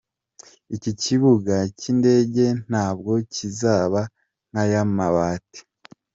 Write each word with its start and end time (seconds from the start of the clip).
Iki 0.75 0.91
kibuga 1.01 1.55
cy’indege 1.79 2.45
ntabwo 2.69 3.11
kizaba 3.33 4.01
’nka 4.49 4.63
ya 4.71 4.83
mabati’. 4.97 5.61